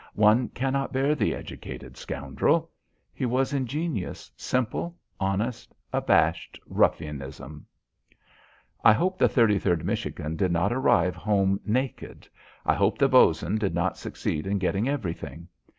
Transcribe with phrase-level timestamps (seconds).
[0.15, 2.71] One cannot bear the educated scoundrel.
[3.13, 7.67] He was ingenuous, simple, honest, abashed ruffianism.
[8.83, 12.27] I hope the 33d Michigan did not arrive home naked.
[12.65, 15.47] I hope the Bos'n did not succeed in getting everything.